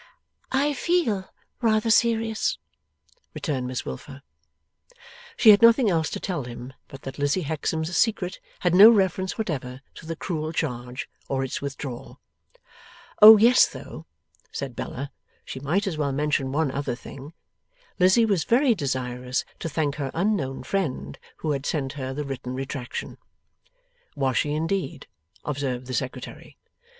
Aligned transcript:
'I 0.51 0.73
feel 0.73 1.29
rather 1.61 1.91
serious,' 1.91 2.57
returned 3.35 3.67
Miss 3.67 3.85
Wilfer. 3.85 4.23
She 5.37 5.51
had 5.51 5.61
nothing 5.61 5.91
else 5.91 6.09
to 6.09 6.19
tell 6.19 6.45
him 6.45 6.73
but 6.87 7.03
that 7.03 7.19
Lizzie 7.19 7.43
Hexam's 7.43 7.95
secret 7.95 8.39
had 8.61 8.73
no 8.73 8.89
reference 8.89 9.37
whatever 9.37 9.81
to 9.93 10.07
the 10.07 10.15
cruel 10.15 10.51
charge, 10.53 11.07
or 11.29 11.43
its 11.43 11.61
withdrawal. 11.61 12.19
Oh 13.21 13.37
yes 13.37 13.67
though! 13.67 14.07
said 14.51 14.75
Bella; 14.75 15.11
she 15.45 15.59
might 15.59 15.85
as 15.85 15.99
well 15.99 16.11
mention 16.11 16.51
one 16.51 16.71
other 16.71 16.95
thing; 16.95 17.33
Lizzie 17.99 18.25
was 18.25 18.43
very 18.43 18.73
desirous 18.73 19.45
to 19.59 19.69
thank 19.69 19.97
her 19.97 20.09
unknown 20.15 20.63
friend 20.63 21.19
who 21.37 21.51
had 21.51 21.63
sent 21.63 21.93
her 21.93 22.11
the 22.11 22.23
written 22.25 22.55
retractation. 22.55 23.19
Was 24.15 24.35
she, 24.35 24.53
indeed? 24.53 25.05
observed 25.45 25.85
the 25.85 25.93
Secretary. 25.93 26.57